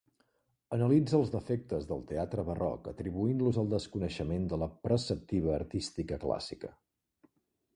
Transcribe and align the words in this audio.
Analitza 0.75 1.17
els 1.17 1.33
defectes 1.33 1.83
del 1.91 2.01
teatre 2.11 2.45
barroc 2.47 2.89
atribuint-los 2.93 3.59
al 3.65 3.69
desconeixement 3.75 4.49
de 4.55 4.59
la 4.63 4.71
preceptiva 4.89 5.55
artística 5.59 6.19
clàssica. 6.25 6.73